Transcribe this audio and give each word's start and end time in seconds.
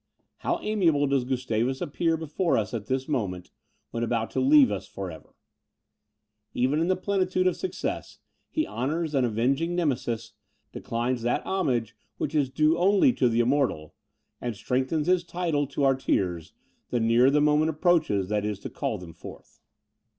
How 0.37 0.57
amiable 0.63 1.05
does 1.05 1.25
Gustavus 1.25 1.79
appear 1.79 2.17
before 2.17 2.57
us 2.57 2.73
at 2.73 2.87
this 2.87 3.07
moment, 3.07 3.51
when 3.91 4.01
about 4.03 4.31
to 4.31 4.39
leave 4.39 4.71
us 4.71 4.87
for 4.87 5.11
ever! 5.11 5.35
Even 6.55 6.79
in 6.79 6.87
the 6.87 6.95
plenitude 6.95 7.45
of 7.45 7.55
success, 7.55 8.17
he 8.49 8.65
honours 8.65 9.13
an 9.13 9.25
avenging 9.25 9.75
Nemesis, 9.75 10.33
declines 10.71 11.21
that 11.21 11.45
homage 11.45 11.95
which 12.17 12.33
is 12.33 12.49
due 12.49 12.79
only 12.79 13.13
to 13.13 13.29
the 13.29 13.41
Immortal, 13.41 13.93
and 14.41 14.55
strengthens 14.55 15.05
his 15.05 15.23
title 15.23 15.67
to 15.67 15.83
our 15.83 15.93
tears, 15.93 16.53
the 16.89 16.99
nearer 16.99 17.29
the 17.29 17.39
moment 17.39 17.69
approaches 17.69 18.27
that 18.29 18.43
is 18.43 18.57
to 18.61 18.71
call 18.71 18.97
them 18.97 19.13
forth! 19.13 19.59